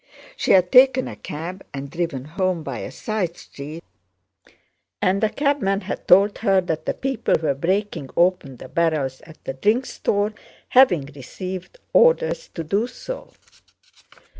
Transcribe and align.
She 0.35 0.53
had 0.53 0.71
taken 0.71 1.07
a 1.07 1.15
cab 1.15 1.63
and 1.75 1.91
driven 1.91 2.25
home 2.25 2.63
by 2.63 2.79
a 2.79 2.89
side 2.89 3.37
street 3.37 3.83
and 4.99 5.21
the 5.21 5.29
cabman 5.29 5.81
had 5.81 6.07
told 6.07 6.39
her 6.39 6.59
that 6.59 6.87
the 6.87 6.95
people 6.95 7.35
were 7.39 7.53
breaking 7.53 8.09
open 8.17 8.57
the 8.57 8.67
barrels 8.67 9.21
at 9.27 9.43
the 9.43 9.53
drink 9.53 9.85
store, 9.85 10.33
having 10.69 11.05
received 11.15 11.77
orders 11.93 12.49
to 12.55 12.63
do 12.63 12.87
so. 12.87 13.31